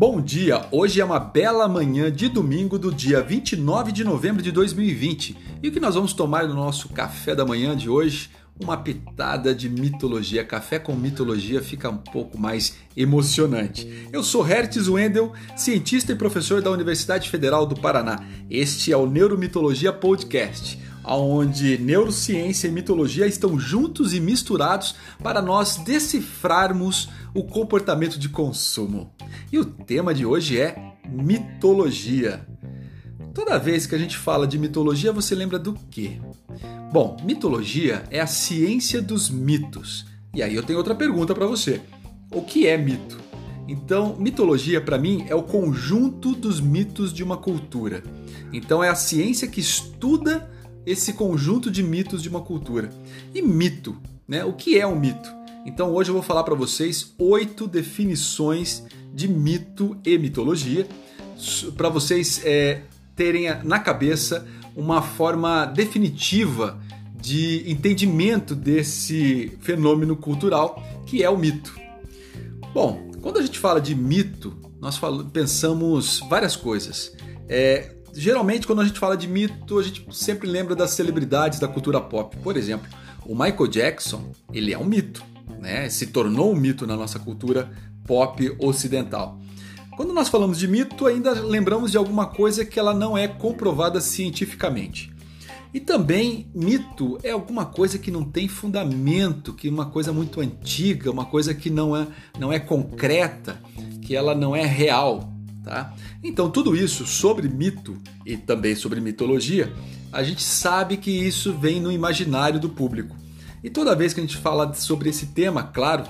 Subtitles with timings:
[0.00, 0.66] Bom dia!
[0.70, 5.36] Hoje é uma bela manhã de domingo do dia 29 de novembro de 2020.
[5.62, 8.30] E o que nós vamos tomar no nosso café da manhã de hoje?
[8.58, 10.42] Uma pitada de mitologia.
[10.42, 14.08] Café com mitologia fica um pouco mais emocionante.
[14.10, 18.24] Eu sou Hertz Wendel, cientista e professor da Universidade Federal do Paraná.
[18.48, 25.76] Este é o Neuromitologia Podcast onde neurociência e mitologia estão juntos e misturados para nós
[25.76, 29.12] decifrarmos o comportamento de consumo.
[29.52, 32.46] E o tema de hoje é mitologia.
[33.34, 36.20] Toda vez que a gente fala de mitologia, você lembra do quê?
[36.92, 40.06] Bom, mitologia é a ciência dos mitos.
[40.34, 41.80] E aí eu tenho outra pergunta para você.
[42.32, 43.18] O que é mito?
[43.68, 48.02] Então, mitologia para mim é o conjunto dos mitos de uma cultura.
[48.52, 50.50] Então é a ciência que estuda
[50.86, 52.90] esse conjunto de mitos de uma cultura.
[53.34, 54.44] E mito, né?
[54.44, 55.30] O que é um mito?
[55.66, 60.86] Então hoje eu vou falar para vocês oito definições de mito e mitologia
[61.76, 62.82] para vocês é,
[63.14, 66.80] terem na cabeça uma forma definitiva
[67.20, 71.78] de entendimento desse fenômeno cultural que é o mito.
[72.72, 74.98] Bom, quando a gente fala de mito, nós
[75.32, 77.14] pensamos várias coisas.
[77.48, 81.68] É, geralmente, quando a gente fala de mito, a gente sempre lembra das celebridades da
[81.68, 82.36] cultura pop.
[82.38, 82.88] Por exemplo,
[83.26, 85.24] o Michael Jackson, ele é um mito,
[85.58, 85.88] né?
[85.88, 87.70] Se tornou um mito na nossa cultura
[88.06, 89.38] pop ocidental.
[89.96, 94.00] Quando nós falamos de mito, ainda lembramos de alguma coisa que ela não é comprovada
[94.00, 95.12] cientificamente.
[95.72, 100.40] E também mito é alguma coisa que não tem fundamento, que é uma coisa muito
[100.40, 102.06] antiga, uma coisa que não é,
[102.38, 103.60] não é concreta,
[104.02, 105.32] que ela não é real.
[105.70, 105.94] Tá?
[106.20, 109.72] Então, tudo isso sobre mito e também sobre mitologia,
[110.12, 113.14] a gente sabe que isso vem no imaginário do público.
[113.62, 116.02] E toda vez que a gente fala sobre esse tema, claro,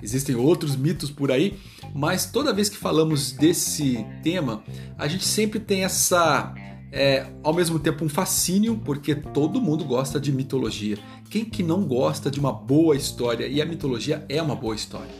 [0.00, 1.58] existem outros mitos por aí,
[1.92, 4.62] mas toda vez que falamos desse tema,
[4.96, 6.54] a gente sempre tem essa,
[6.92, 10.96] é, ao mesmo tempo, um fascínio, porque todo mundo gosta de mitologia.
[11.28, 13.48] Quem que não gosta de uma boa história?
[13.48, 15.10] E a mitologia é uma boa história.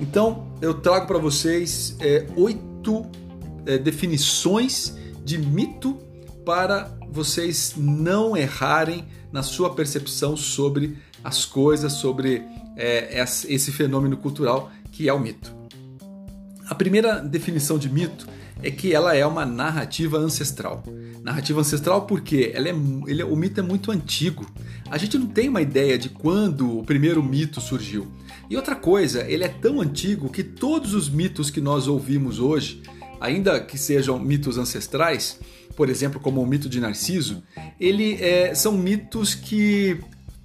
[0.00, 3.25] Então, eu trago para vocês é, oito oito
[3.66, 5.98] é, definições de mito
[6.44, 12.42] para vocês não errarem na sua percepção sobre as coisas, sobre
[12.76, 15.54] é, esse fenômeno cultural que é o mito.
[16.68, 18.26] A primeira definição de mito
[18.62, 20.82] é que ela é uma narrativa ancestral.
[21.22, 22.74] Narrativa ancestral porque ela é,
[23.06, 24.46] ele, o mito é muito antigo.
[24.90, 28.06] A gente não tem uma ideia de quando o primeiro mito surgiu.
[28.48, 32.82] E outra coisa, ele é tão antigo que todos os mitos que nós ouvimos hoje,
[33.20, 35.38] ainda que sejam mitos ancestrais,
[35.76, 37.42] por exemplo, como o mito de Narciso,
[37.78, 39.98] ele é, são mitos que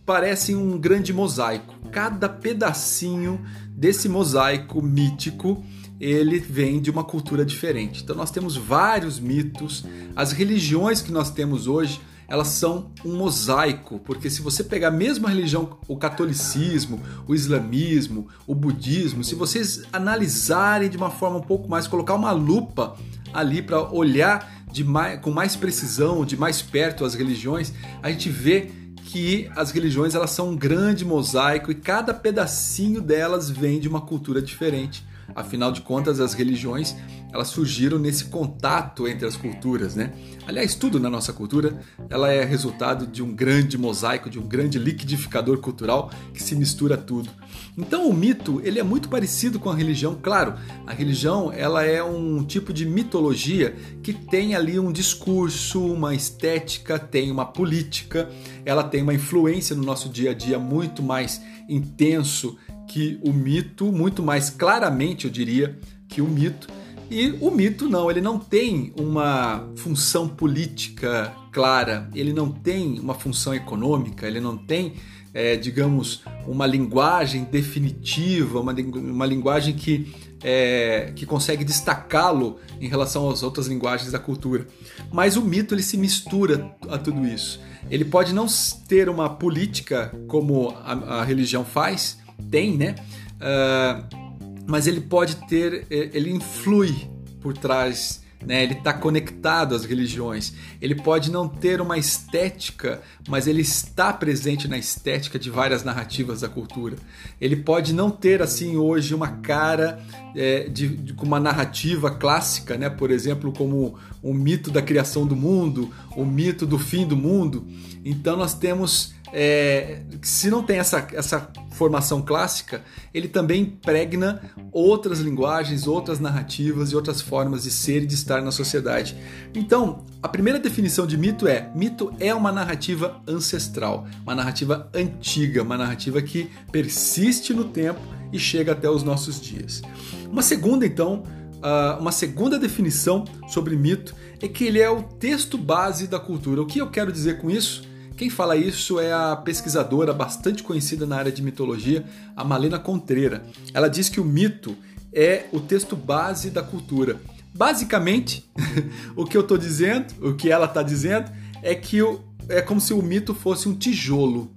[0.05, 1.73] parecem um grande mosaico.
[1.91, 3.39] Cada pedacinho
[3.69, 5.63] desse mosaico mítico
[5.99, 8.01] ele vem de uma cultura diferente.
[8.03, 13.99] Então nós temos vários mitos, as religiões que nós temos hoje elas são um mosaico,
[14.05, 19.83] porque se você pegar a mesma religião, o catolicismo, o islamismo, o budismo, se vocês
[19.91, 22.95] analisarem de uma forma um pouco mais, colocar uma lupa
[23.33, 28.71] ali para olhar mais, com mais precisão, de mais perto as religiões, a gente vê
[29.03, 33.99] que as religiões elas são um grande mosaico e cada pedacinho delas vem de uma
[33.99, 35.05] cultura diferente.
[35.35, 36.95] Afinal de contas, as religiões
[37.31, 40.13] elas surgiram nesse contato entre as culturas, né?
[40.45, 44.77] Aliás, tudo na nossa cultura ela é resultado de um grande mosaico, de um grande
[44.77, 47.29] liquidificador cultural que se mistura tudo.
[47.77, 50.17] Então, o mito ele é muito parecido com a religião.
[50.21, 50.55] Claro,
[50.85, 56.99] a religião ela é um tipo de mitologia que tem ali um discurso, uma estética,
[56.99, 58.29] tem uma política,
[58.65, 63.91] ela tem uma influência no nosso dia a dia muito mais intenso que o mito,
[63.91, 66.67] muito mais claramente, eu diria, que o mito.
[67.11, 73.13] E o mito não, ele não tem uma função política clara, ele não tem uma
[73.13, 74.93] função econômica, ele não tem,
[75.33, 83.29] é, digamos, uma linguagem definitiva, uma, uma linguagem que, é, que consegue destacá-lo em relação
[83.29, 84.65] às outras linguagens da cultura.
[85.11, 87.59] Mas o mito ele se mistura a tudo isso.
[87.89, 88.45] Ele pode não
[88.87, 92.19] ter uma política como a, a religião faz,
[92.49, 92.95] tem, né?
[93.35, 94.20] Uh,
[94.67, 97.09] mas ele pode ter, ele influi
[97.41, 98.63] por trás, né?
[98.63, 100.53] Ele está conectado às religiões.
[100.81, 106.41] Ele pode não ter uma estética, mas ele está presente na estética de várias narrativas
[106.41, 106.95] da cultura.
[107.39, 110.03] Ele pode não ter assim hoje uma cara
[110.35, 112.89] é, de, de, uma narrativa clássica, né?
[112.89, 117.67] Por exemplo, como o mito da criação do mundo, o mito do fim do mundo.
[118.03, 122.83] Então nós temos é, se não tem essa, essa formação clássica,
[123.13, 124.41] ele também impregna
[124.71, 129.15] outras linguagens, outras narrativas e outras formas de ser e de estar na sociedade.
[129.53, 135.63] Então, a primeira definição de mito é: mito é uma narrativa ancestral, uma narrativa antiga,
[135.63, 138.01] uma narrativa que persiste no tempo
[138.31, 139.81] e chega até os nossos dias.
[140.29, 141.23] Uma segunda, então,
[141.61, 146.61] ah, uma segunda definição sobre mito é que ele é o texto base da cultura.
[146.61, 147.90] O que eu quero dizer com isso?
[148.21, 152.05] Quem fala isso é a pesquisadora bastante conhecida na área de mitologia,
[152.37, 153.43] a Malena Contreira.
[153.73, 154.77] Ela diz que o mito
[155.11, 157.19] é o texto base da cultura.
[157.51, 158.47] Basicamente,
[159.17, 161.31] o que eu estou dizendo, o que ela está dizendo,
[161.63, 164.51] é que o, é como se o mito fosse um tijolo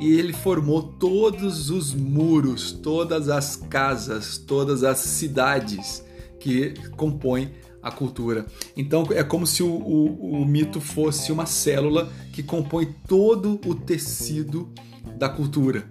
[0.00, 6.04] e ele formou todos os muros, todas as casas, todas as cidades
[6.40, 7.52] que compõem
[7.84, 8.46] a cultura.
[8.74, 13.74] Então é como se o, o, o, mito fosse uma célula que compõe todo o
[13.74, 14.72] tecido
[15.18, 15.84] da cultura.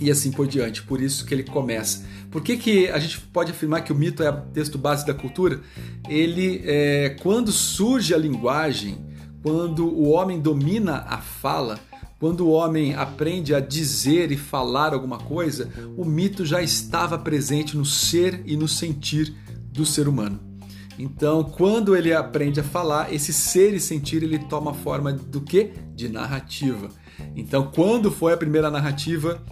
[0.00, 2.04] E assim por diante, por isso que ele começa.
[2.30, 5.12] Por que, que a gente pode afirmar que o mito é o texto base da
[5.12, 5.60] cultura?
[6.08, 9.04] Ele, é, quando surge a linguagem,
[9.42, 11.78] quando o homem domina a fala,
[12.18, 17.76] quando o homem aprende a dizer e falar alguma coisa, o mito já estava presente
[17.76, 19.34] no ser e no sentir
[19.72, 20.51] do ser humano.
[20.98, 25.72] Então, quando ele aprende a falar, esse ser e sentir ele toma forma do que?
[25.94, 26.88] De narrativa.
[27.34, 29.42] Então, quando foi a primeira narrativa?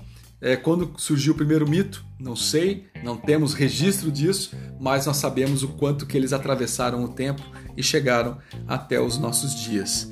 [0.43, 2.03] É, quando surgiu o primeiro mito?
[2.19, 7.09] Não sei, não temos registro disso, mas nós sabemos o quanto que eles atravessaram o
[7.09, 7.43] tempo
[7.77, 10.11] e chegaram até os nossos dias.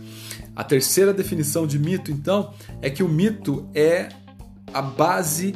[0.54, 2.52] A terceira definição de mito, então,
[2.82, 4.08] é que o mito é
[4.74, 5.54] a base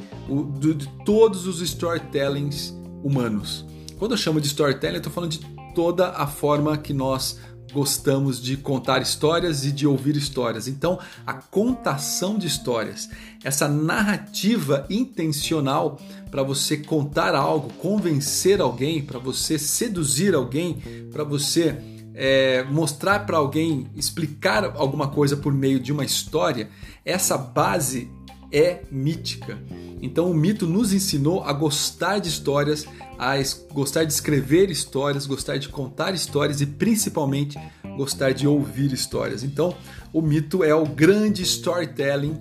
[0.58, 3.66] de todos os storytellings humanos.
[3.98, 5.40] Quando eu chamo de storytelling, eu estou falando de
[5.74, 7.38] toda a forma que nós
[7.72, 10.68] gostamos de contar histórias e de ouvir histórias.
[10.68, 13.08] Então, a contação de histórias,
[13.42, 15.98] essa narrativa intencional
[16.30, 21.76] para você contar algo, convencer alguém, para você seduzir alguém, para você
[22.14, 26.68] é, mostrar para alguém, explicar alguma coisa por meio de uma história,
[27.04, 28.10] essa base
[28.52, 29.58] é mítica.
[30.00, 32.86] Então o mito nos ensinou a gostar de histórias,
[33.18, 33.34] a
[33.72, 37.58] gostar de escrever histórias, gostar de contar histórias e principalmente
[37.96, 39.42] gostar de ouvir histórias.
[39.42, 39.74] Então
[40.12, 42.36] o mito é o grande storytelling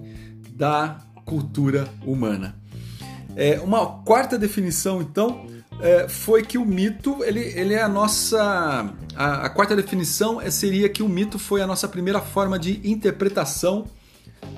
[0.53, 2.55] da cultura humana.
[3.35, 5.47] É, uma quarta definição, então,
[5.79, 8.93] é, foi que o mito ele, ele é a nossa.
[9.15, 12.81] A, a quarta definição é, seria que o mito foi a nossa primeira forma de
[12.83, 13.85] interpretação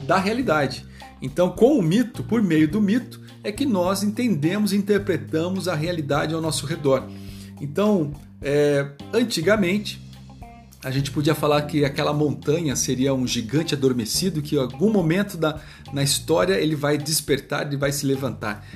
[0.06, 0.86] da realidade.
[1.24, 5.74] Então, com o mito, por meio do mito, é que nós entendemos e interpretamos a
[5.74, 7.08] realidade ao nosso redor.
[7.62, 8.12] Então,
[8.42, 10.02] é, antigamente,
[10.84, 15.38] a gente podia falar que aquela montanha seria um gigante adormecido que em algum momento
[15.38, 15.62] da,
[15.94, 18.68] na história ele vai despertar, ele vai se levantar.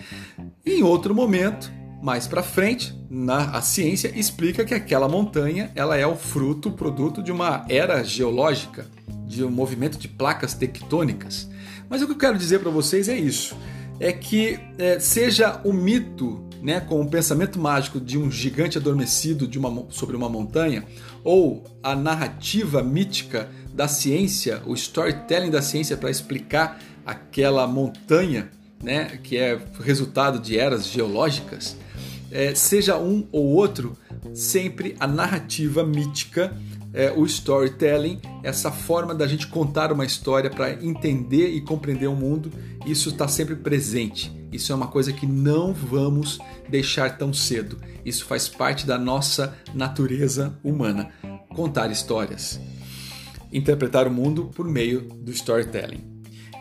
[0.65, 1.69] E em outro momento,
[2.01, 6.71] mais para frente, na, a ciência explica que aquela montanha ela é o fruto, o
[6.71, 8.85] produto de uma era geológica,
[9.25, 11.49] de um movimento de placas tectônicas.
[11.89, 13.55] Mas o que eu quero dizer para vocês é isso:
[13.99, 19.49] é que é, seja o mito, né, com o pensamento mágico de um gigante adormecido
[19.57, 20.83] uma, sobre uma montanha,
[21.23, 28.49] ou a narrativa mítica da ciência, o storytelling da ciência para explicar aquela montanha,
[28.83, 31.77] né, que é resultado de eras geológicas,
[32.31, 33.97] é, seja um ou outro,
[34.33, 36.55] sempre a narrativa mítica
[36.93, 42.15] é, o storytelling, essa forma da gente contar uma história para entender e compreender o
[42.15, 42.51] mundo,
[42.87, 44.35] isso está sempre presente.
[44.51, 47.77] Isso é uma coisa que não vamos deixar tão cedo.
[48.03, 51.11] Isso faz parte da nossa natureza humana.
[51.49, 52.59] Contar histórias.
[53.53, 56.03] Interpretar o mundo por meio do storytelling.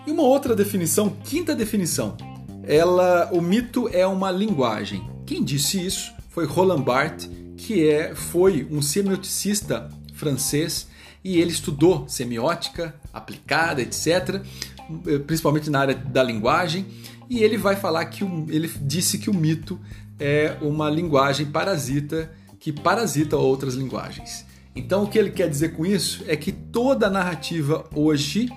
[0.07, 2.17] E uma outra definição, quinta definição,
[2.63, 5.16] ela, o mito é uma linguagem.
[5.27, 10.87] Quem disse isso foi Roland Barthes, que é, foi um semioticista francês
[11.25, 14.41] e ele estudou semiótica aplicada, etc.,
[15.27, 16.87] principalmente na área da linguagem,
[17.29, 19.81] e ele vai falar que o, ele disse que o mito
[20.21, 22.31] é uma linguagem parasita
[22.61, 24.47] que parasita outras linguagens.
[24.77, 28.49] Então o que ele quer dizer com isso é que toda narrativa hoje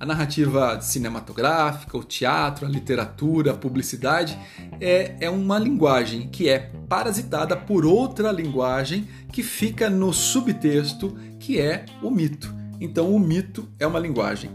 [0.00, 4.38] a narrativa cinematográfica, o teatro, a literatura, a publicidade
[4.80, 11.60] é, é uma linguagem que é parasitada por outra linguagem que fica no subtexto, que
[11.60, 12.54] é o mito.
[12.80, 14.50] Então, o mito é uma linguagem.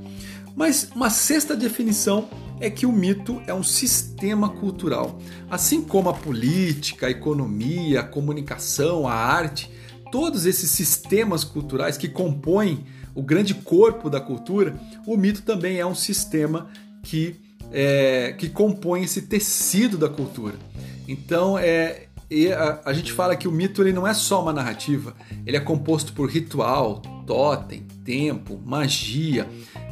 [0.56, 2.30] Mas uma sexta definição
[2.62, 5.20] é que o mito é um sistema cultural.
[5.50, 9.70] Assim como a política, a economia, a comunicação, a arte,
[10.10, 15.86] todos esses sistemas culturais que compõem o grande corpo da cultura, o mito também é
[15.86, 16.70] um sistema
[17.04, 17.36] que,
[17.72, 20.56] é, que compõe esse tecido da cultura.
[21.08, 22.08] Então, é,
[22.58, 25.16] a, a, gente fala que o mito ele não é só uma narrativa,
[25.46, 29.48] ele é composto por ritual, totem, tempo, magia,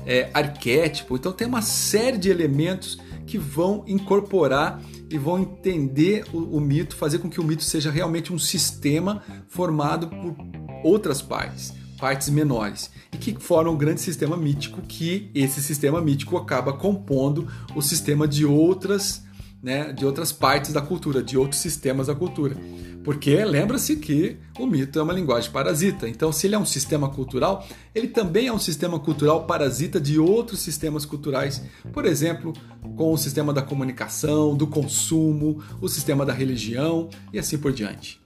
[0.05, 1.15] é, arquétipo.
[1.15, 2.97] Então, tem uma série de elementos
[3.27, 7.91] que vão incorporar e vão entender o, o mito, fazer com que o mito seja
[7.91, 10.35] realmente um sistema formado por
[10.83, 16.35] outras partes partes menores e que formam um grande sistema mítico que esse sistema mítico
[16.35, 19.23] acaba compondo o sistema de outras
[19.61, 22.57] né, de outras partes da cultura, de outros sistemas da cultura.
[23.03, 26.09] Porque lembra-se que o mito é uma linguagem parasita.
[26.09, 30.19] Então, se ele é um sistema cultural, ele também é um sistema cultural parasita de
[30.19, 31.61] outros sistemas culturais.
[31.93, 32.53] Por exemplo,
[32.95, 38.19] com o sistema da comunicação, do consumo, o sistema da religião e assim por diante.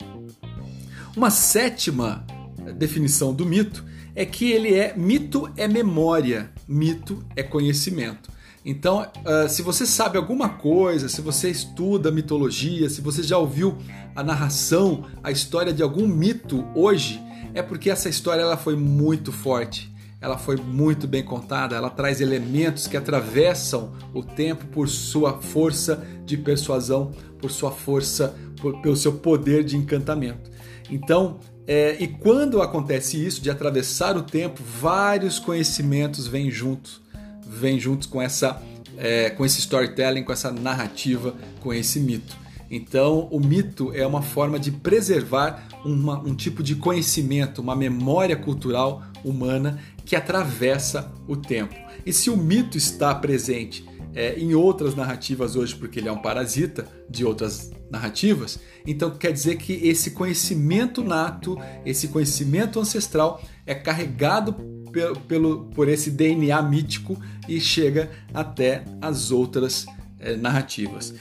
[1.15, 2.25] Uma sétima
[2.73, 3.83] definição do mito
[4.15, 8.29] é que ele é mito é memória, mito é conhecimento.
[8.65, 13.77] Então, uh, se você sabe alguma coisa, se você estuda mitologia, se você já ouviu
[14.15, 17.21] a narração, a história de algum mito hoje,
[17.53, 22.21] é porque essa história ela foi muito forte, ela foi muito bem contada, ela traz
[22.21, 28.95] elementos que atravessam o tempo por sua força de persuasão, por sua força, por, pelo
[28.95, 30.49] seu poder de encantamento.
[30.89, 37.01] Então, é, e quando acontece isso, de atravessar o tempo, vários conhecimentos vêm juntos,
[37.45, 38.61] vêm juntos com essa,
[38.97, 42.37] é, com esse storytelling, com essa narrativa, com esse mito.
[42.69, 48.35] Então, o mito é uma forma de preservar uma, um tipo de conhecimento, uma memória
[48.35, 51.75] cultural humana que atravessa o tempo.
[52.05, 56.21] E se o mito está presente é, em outras narrativas hoje, porque ele é um
[56.21, 63.75] parasita de outras narrativas, então quer dizer que esse conhecimento nato, esse conhecimento ancestral é
[63.75, 64.53] carregado
[64.91, 69.85] pelo, pelo por esse DNA mítico e chega até as outras
[70.19, 71.13] é, narrativas.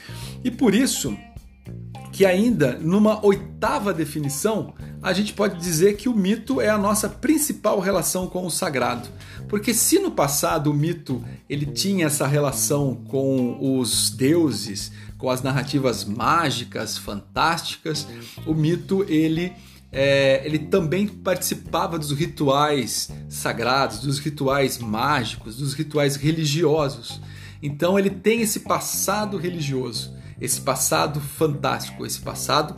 [0.43, 1.15] E por isso
[2.11, 4.73] que ainda numa oitava definição
[5.05, 9.07] a gente pode dizer que o mito é a nossa principal relação com o sagrado.
[9.47, 15.43] Porque se no passado o mito ele tinha essa relação com os deuses, com as
[15.43, 18.07] narrativas mágicas, fantásticas,
[18.47, 19.53] o mito ele
[19.91, 27.21] é, ele também participava dos rituais sagrados, dos rituais mágicos, dos rituais religiosos.
[27.61, 32.75] Então ele tem esse passado religioso, esse passado fantástico, esse passado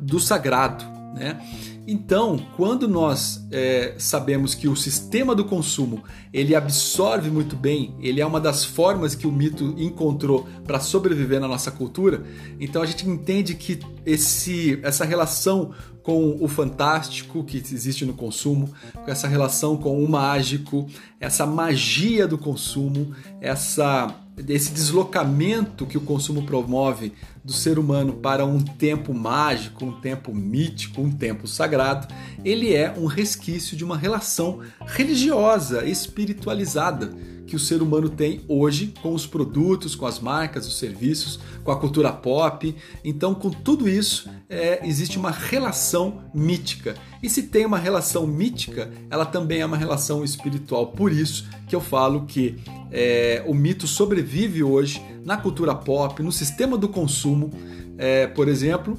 [0.00, 1.40] do sagrado né?
[1.86, 8.20] Então, quando nós é, sabemos que o sistema do consumo ele absorve muito bem, ele
[8.20, 12.22] é uma das formas que o mito encontrou para sobreviver na nossa cultura,
[12.60, 18.70] então a gente entende que esse, essa relação com o fantástico que existe no consumo,
[18.94, 20.86] com essa relação com o mágico,
[21.18, 24.14] essa magia do consumo, essa
[24.48, 27.12] esse deslocamento que o consumo promove
[27.44, 32.12] do ser humano para um tempo mágico, um tempo mítico, um tempo sagrado,
[32.44, 37.12] ele é um resquício de uma relação religiosa, espiritualizada
[37.50, 41.72] que o ser humano tem hoje com os produtos, com as marcas, os serviços, com
[41.72, 42.72] a cultura pop.
[43.04, 46.94] Então, com tudo isso, é, existe uma relação mítica.
[47.20, 50.92] E se tem uma relação mítica, ela também é uma relação espiritual.
[50.92, 52.56] Por isso que eu falo que
[52.92, 57.50] é, o mito sobrevive hoje na cultura pop, no sistema do consumo,
[57.98, 58.96] é, por exemplo,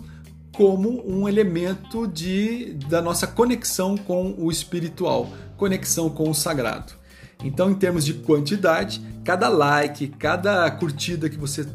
[0.52, 7.00] como um elemento de, da nossa conexão com o espiritual, conexão com o sagrado.
[7.44, 11.68] Então, em termos de quantidade, cada like, cada curtida que você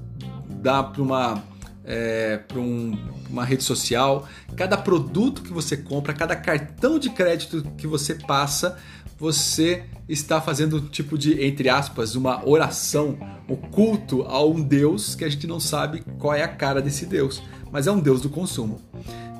[0.49, 1.43] dá para uma,
[1.85, 2.97] é, um,
[3.29, 8.79] uma rede social, cada produto que você compra, cada cartão de crédito que você passa,
[9.19, 13.19] você está fazendo um tipo de, entre aspas, uma oração,
[13.49, 17.07] um culto a um Deus que a gente não sabe qual é a cara desse
[17.07, 17.43] Deus,
[17.73, 18.81] mas é um Deus do consumo.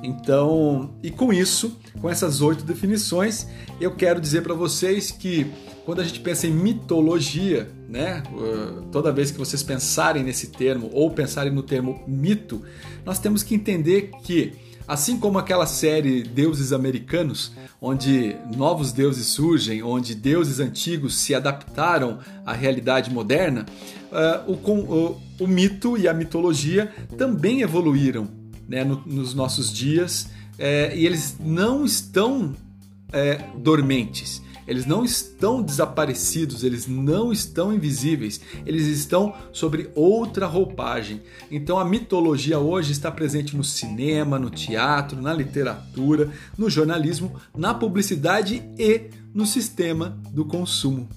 [0.03, 3.47] Então, e com isso, com essas oito definições,
[3.79, 5.51] eu quero dizer para vocês que
[5.87, 8.21] quando a gente pensa em mitologia, né,
[8.91, 12.61] toda vez que vocês pensarem nesse termo ou pensarem no termo mito,
[13.05, 17.51] nós temos que entender que Assim como aquela série Deuses Americanos,
[17.81, 23.65] onde novos deuses surgem, onde deuses antigos se adaptaram à realidade moderna,
[24.09, 28.29] uh, o, o, o, mito e a mitologia também evoluíram
[28.65, 32.55] né, no, nos nossos dias é, e eles não estão
[33.11, 34.41] é, dormentes.
[34.67, 41.21] Eles não estão desaparecidos, eles não estão invisíveis, eles estão sobre outra roupagem.
[41.49, 47.73] Então a mitologia hoje está presente no cinema, no teatro, na literatura, no jornalismo, na
[47.73, 51.07] publicidade e no sistema do consumo.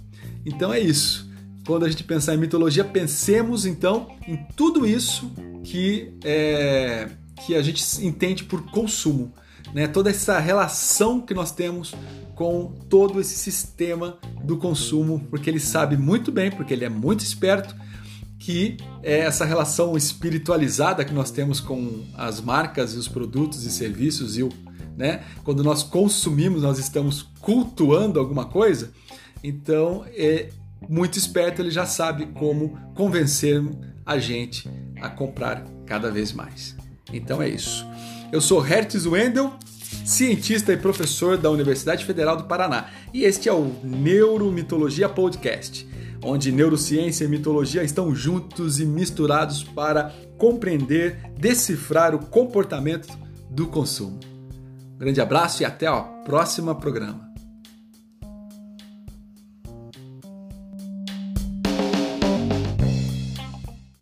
[0.47, 1.29] Então é isso.
[1.67, 5.31] Quando a gente pensar em mitologia, pensemos então em tudo isso
[5.63, 7.09] que, é,
[7.45, 9.33] que a gente entende por consumo.
[9.75, 9.87] Né?
[9.87, 11.95] Toda essa relação que nós temos
[12.41, 17.21] com todo esse sistema do consumo, porque ele sabe muito bem, porque ele é muito
[17.21, 17.77] esperto,
[18.39, 23.71] que é essa relação espiritualizada que nós temos com as marcas e os produtos e
[23.71, 24.49] serviços e o,
[24.97, 25.23] né?
[25.45, 28.91] Quando nós consumimos, nós estamos cultuando alguma coisa.
[29.45, 30.49] Então, é
[30.89, 33.63] muito esperto, ele já sabe como convencer
[34.07, 34.67] a gente
[34.99, 36.75] a comprar cada vez mais.
[37.13, 37.87] Então é isso.
[38.33, 39.53] Eu sou Hertz Wendel,
[40.05, 45.89] cientista e professor da Universidade Federal do Paraná, e este é o Neuromitologia Podcast,
[46.23, 53.09] onde neurociência e mitologia estão juntos e misturados para compreender, decifrar o comportamento
[53.51, 54.19] do consumo.
[54.95, 57.30] Um grande abraço e até o próximo programa.